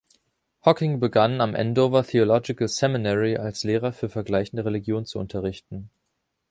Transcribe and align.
Hocking 0.65 0.99
begann 0.99 1.41
am 1.41 1.53
Andover 1.53 2.03
Theological 2.03 2.67
Seminary 2.67 3.37
als 3.37 3.63
Lehrer 3.63 3.91
für 3.93 4.09
vergleichende 4.09 4.65
Religion 4.65 5.05
zu 5.05 5.19
unterrichten. 5.19 5.91